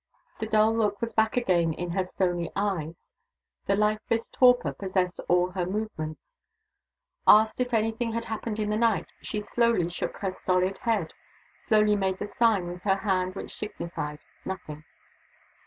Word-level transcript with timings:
The 0.39 0.47
dull 0.47 0.75
look 0.75 0.99
was 0.99 1.13
back 1.13 1.37
again 1.37 1.73
in 1.73 1.91
her 1.91 2.03
stony 2.07 2.51
eyes; 2.55 2.95
the 3.67 3.75
lifeless 3.75 4.29
torpor 4.29 4.73
possessed 4.73 5.19
all 5.29 5.51
her 5.51 5.67
movements. 5.67 6.19
Asked 7.27 7.61
if 7.61 7.71
any 7.71 7.91
thing 7.91 8.13
had 8.13 8.25
happened 8.25 8.57
in 8.57 8.71
the 8.71 8.77
night, 8.77 9.05
she 9.21 9.41
slowly 9.41 9.91
shook 9.91 10.17
her 10.17 10.31
stolid 10.31 10.79
head, 10.79 11.13
slowly 11.67 11.95
made 11.95 12.17
the 12.17 12.25
sign 12.25 12.65
with 12.65 12.81
her 12.81 12.95
hand 12.95 13.35
which 13.35 13.53
signified, 13.53 14.17
"Nothing." 14.43 14.85